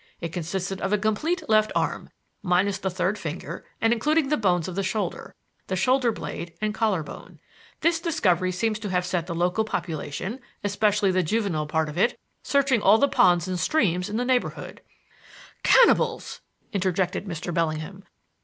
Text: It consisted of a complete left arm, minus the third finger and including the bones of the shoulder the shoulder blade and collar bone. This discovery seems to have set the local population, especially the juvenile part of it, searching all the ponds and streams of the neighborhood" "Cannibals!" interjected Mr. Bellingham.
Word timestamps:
It 0.19 0.33
consisted 0.33 0.81
of 0.81 0.91
a 0.91 0.97
complete 0.97 1.47
left 1.47 1.71
arm, 1.75 2.09
minus 2.41 2.79
the 2.79 2.89
third 2.89 3.19
finger 3.19 3.63
and 3.79 3.93
including 3.93 4.29
the 4.29 4.35
bones 4.35 4.67
of 4.67 4.73
the 4.73 4.81
shoulder 4.81 5.35
the 5.67 5.75
shoulder 5.75 6.11
blade 6.11 6.55
and 6.59 6.73
collar 6.73 7.03
bone. 7.03 7.39
This 7.81 7.99
discovery 7.99 8.51
seems 8.51 8.79
to 8.79 8.89
have 8.89 9.05
set 9.05 9.27
the 9.27 9.35
local 9.35 9.63
population, 9.63 10.39
especially 10.63 11.11
the 11.11 11.21
juvenile 11.21 11.67
part 11.67 11.87
of 11.87 11.99
it, 11.99 12.17
searching 12.41 12.81
all 12.81 12.97
the 12.97 13.07
ponds 13.07 13.47
and 13.47 13.59
streams 13.59 14.09
of 14.09 14.17
the 14.17 14.25
neighborhood" 14.25 14.81
"Cannibals!" 15.61 16.41
interjected 16.73 17.25
Mr. 17.27 17.53
Bellingham. 17.53 18.03